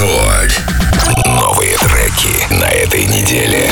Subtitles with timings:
[0.00, 0.62] Рекорд.
[1.26, 3.68] Новые треки на этой неделе.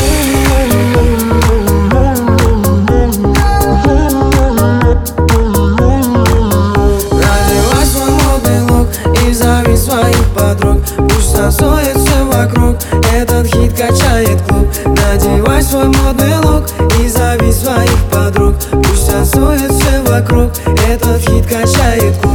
[7.13, 8.89] Надевай свой модный лук
[9.27, 10.83] и зови своих подруг.
[10.97, 12.77] Пусть танцуется вокруг,
[13.15, 14.69] этот хит качает клуб.
[14.85, 16.65] Надевай свой модный лук
[17.01, 18.55] и зови своих подруг.
[18.71, 20.53] Пусть танцуется вокруг,
[20.87, 22.28] этот хит качает клуб.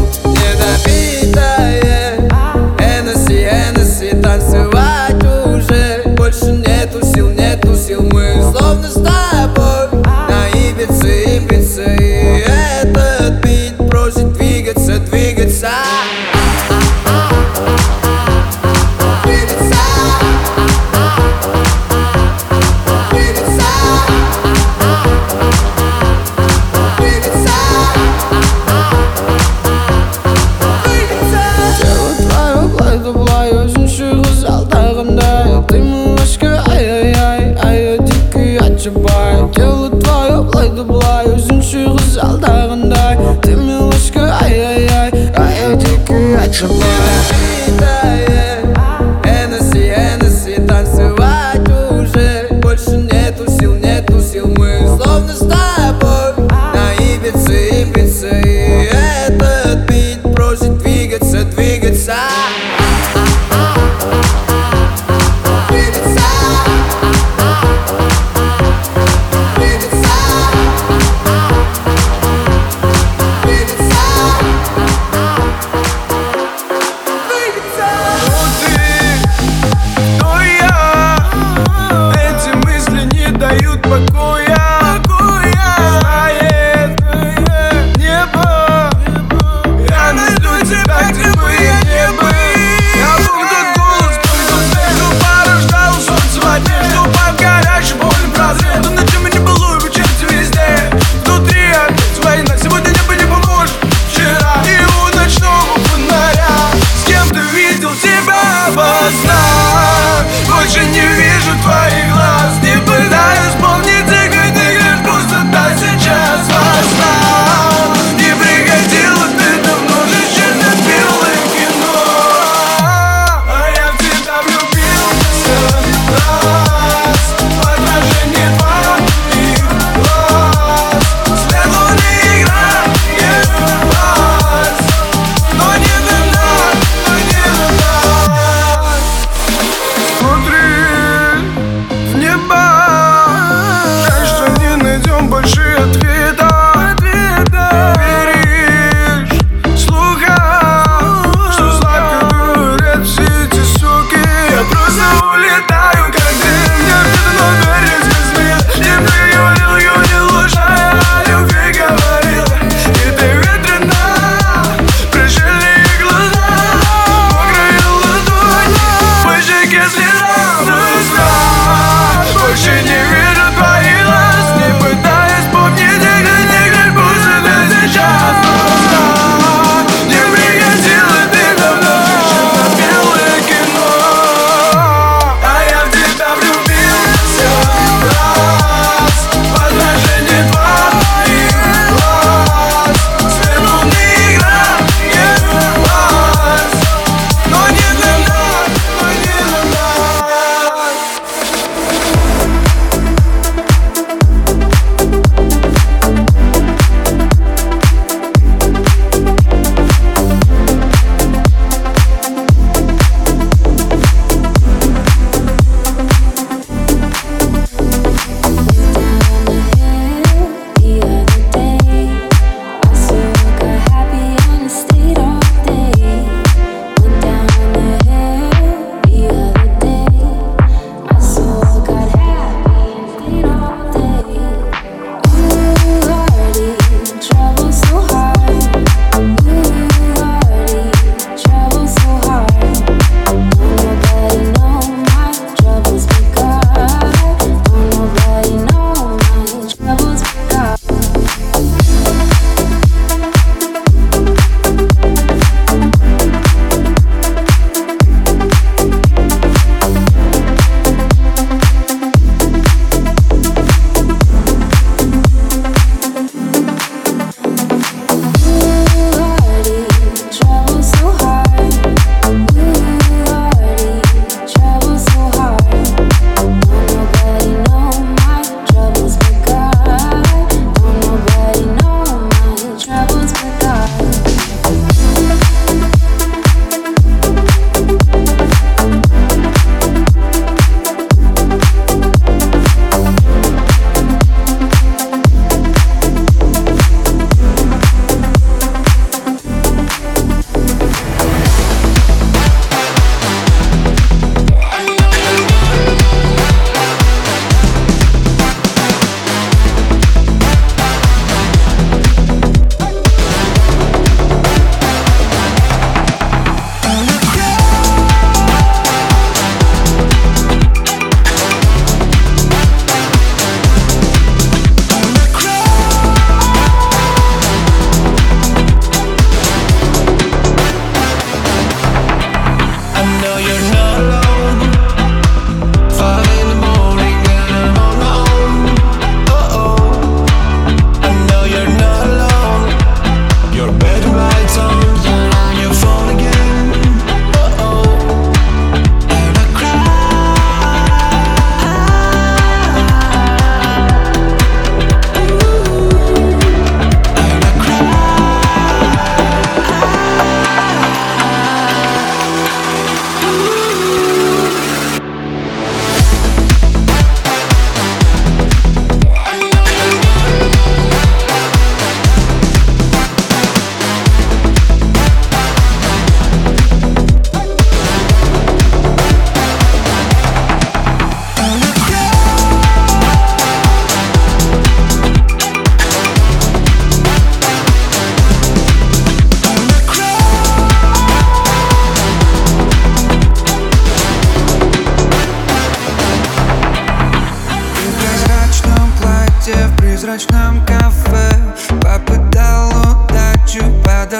[46.63, 47.02] Russian love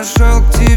[0.03, 0.72] подошел к тебе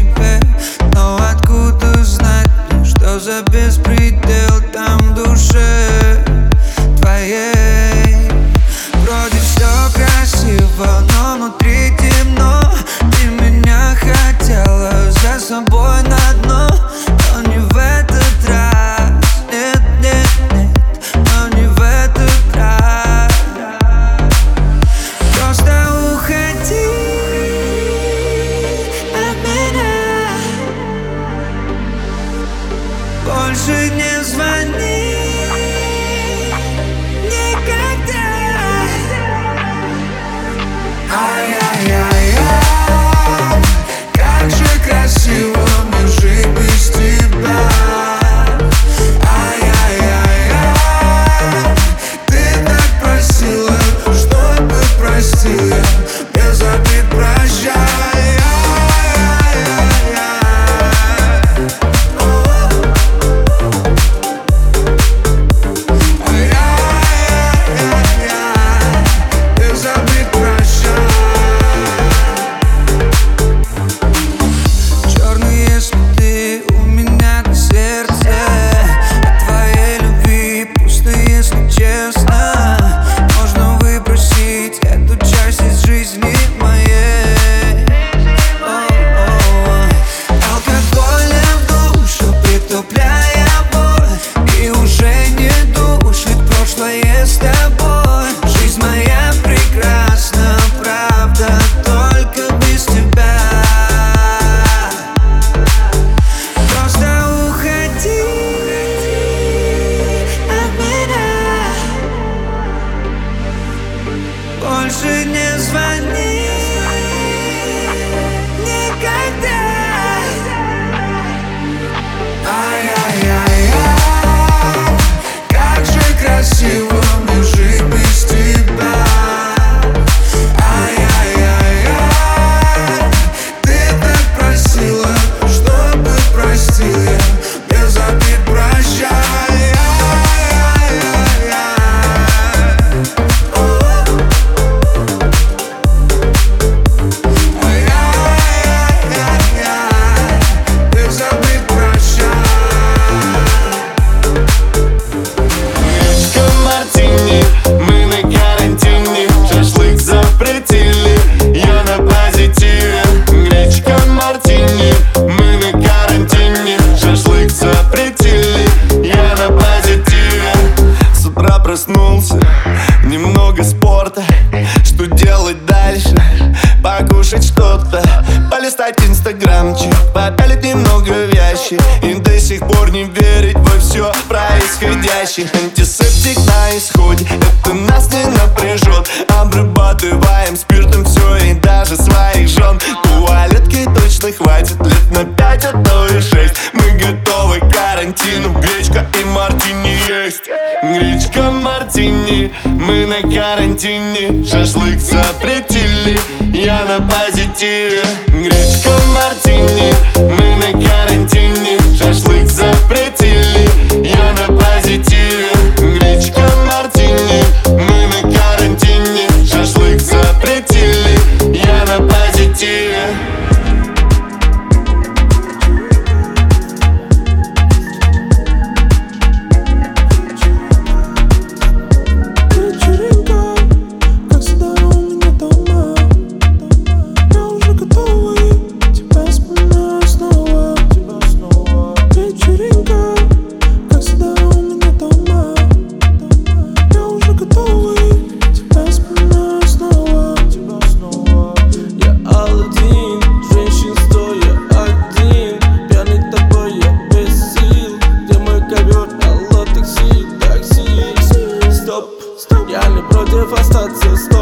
[263.77, 264.36] thoughts so